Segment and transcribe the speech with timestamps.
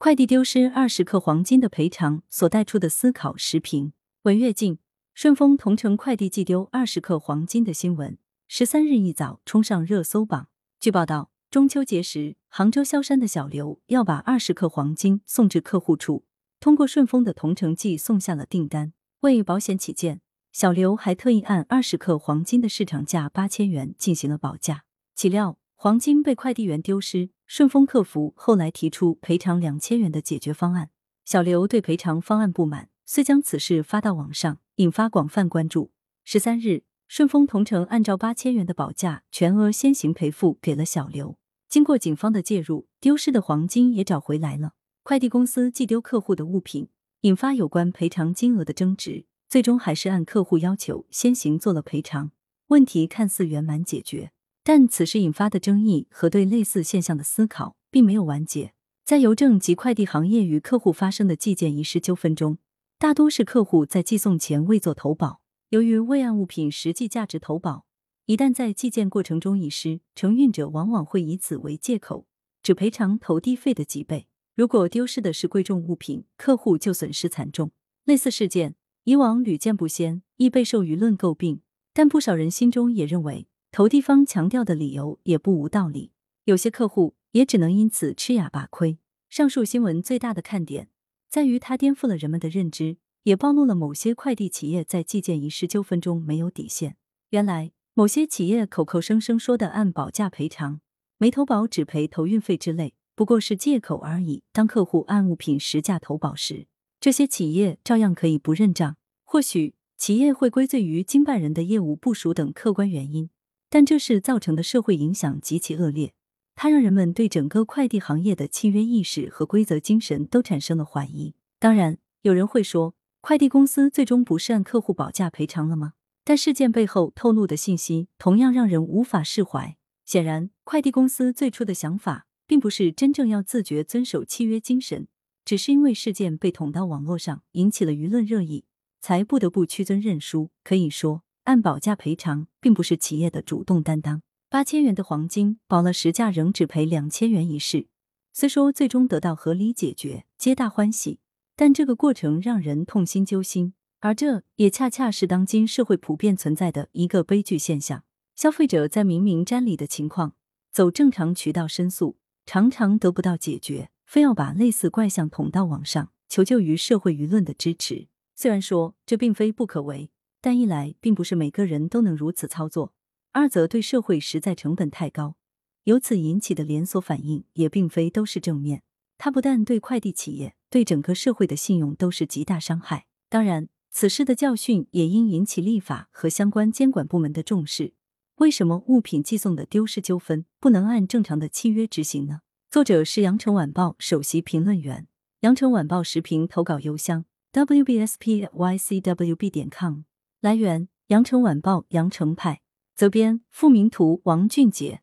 [0.00, 3.92] 快递丢失二十克黄金的赔偿所带出的思考时评。
[4.22, 4.78] 文跃进，
[5.12, 8.16] 顺丰同城快递寄丢二十克黄金的新闻，
[8.46, 10.46] 十三日一早冲上热搜榜。
[10.78, 16.24] 据报道，中秋节时，杭州萧山的小刘要把二十克黄金送至客户处，
[16.60, 18.92] 通过顺丰的同城寄送下了订单。
[19.22, 20.20] 为保险起见，
[20.52, 24.84] 小刘还特意按二十克黄金的市场价八千元进行了保价。
[25.16, 27.30] 岂料，黄金被快递员丢失。
[27.46, 30.90] 顺丰客服后来提出赔偿两千元的解决方案，
[31.24, 35.92] 小刘对赔偿方案不满，遂将此事发到网上，引发广泛关注。
[36.24, 41.38] 十三日，顺丰同城按照八千元的保价，全额先行赔付给了小刘。
[41.68, 44.72] 经过警方的介入，丢失的黄金也找回来了。
[45.04, 46.88] 快递公司寄丢客户的物品，
[47.20, 52.32] 引发有关赔偿金额的争执，最终还是按客户要求先行做了赔偿，
[52.66, 54.32] 问题看似圆满解决。
[54.68, 58.74] 但此事引发的争议和对类似现象的思考并没有完结。
[59.02, 62.58] 在邮政及快递行业与客户发生的寄件遗失纠纷中，
[62.98, 67.86] 大多是客户在寄送前未做投保，由于未按物品实际价值投保，
[68.26, 72.26] 一旦在寄件过程中遗失，承运者往往会以此为借口，
[72.62, 74.28] 只赔偿投递费的几倍。
[74.54, 77.70] 如果丢失的是贵重物品，客户就损失惨重。
[78.04, 81.62] 类似事件以往屡见不鲜，亦备受舆论诟病。
[81.94, 83.48] 但不少人心中也认为。
[83.70, 86.12] 投地方强调的理由也不无道理，
[86.44, 88.98] 有些客户也只能因此吃哑巴亏。
[89.28, 90.88] 上述新闻最大的看点
[91.28, 96.96] 在于，它颠覆了人们的认知，也暴露了某些快递企业在寄件遗失纠纷中没有底线。
[97.30, 100.80] 原来，某些企业口口声声说的按保价赔偿、
[101.18, 104.42] 没投保只赔投运费之类，不过是借口而已。
[104.52, 106.66] 当客户按物品实价投保时，
[106.98, 108.96] 这些企业照样可以不认账。
[109.24, 113.28] 或许企业会归罪于经办人的业务部署等客观原因。
[113.70, 116.14] 但这事造成的社会影响极其恶劣，
[116.54, 121.34] 它让人们对整个快递行业的契约意识和规则精神都产生了怀疑。
[121.58, 125.92] 当然，有人会说，快递公司最终不是按客户保价赔偿了吗？
[126.24, 129.76] 但事件背后透露的信息同样让人无法释怀。
[130.04, 135.08] 显然，快递公司最初的想法并不是真正要自觉遵守契约精神，
[135.44, 138.64] 只是因为事件被捅到网络上，引起了舆论热议，
[139.00, 140.50] 才不得不屈尊认输。
[140.64, 141.22] 可以说。
[141.48, 144.20] 按保价赔偿并不是企业的主动担当，
[144.50, 147.86] 八千元的黄金保了实价，仍只赔两千元一事。
[148.34, 151.20] 虽说最终得到合理解决，皆大欢喜，
[151.56, 158.04] 但这个过程让人痛心揪心，而这也恰恰是当今社会普遍存在的一个悲剧现象。
[158.36, 160.34] 消费者在明明占理的情况，
[160.70, 168.08] 走正常渠道申诉，常常得不到解决，非要把类似怪象捅到网上，求救于社会舆论的支持。
[168.36, 170.10] 虽然说这并非不可为。
[170.40, 172.92] 但一来，并不是每个人都能如此操作；
[173.32, 175.36] 二则对社会实在成本太高，
[175.84, 178.82] 由此引起的连锁反应也并非都是正面。
[179.16, 183.06] 它不但对快递企业，对整个社会的信用都是极大伤害。
[183.28, 187.94] 当然，此事的教训也应引起立法和相关监管部门的重视。
[188.36, 192.42] 为什么物品寄送的丢失纠纷不能按正常的契约执行呢？
[192.70, 195.08] 作者是羊城晚报首席评论员，
[195.40, 200.02] 羊城晚报时评投稿邮箱：wbspycwb 点 com。
[200.40, 202.60] 来源：羊城晚报羊城派，
[202.94, 205.02] 责编：付明图，王俊杰。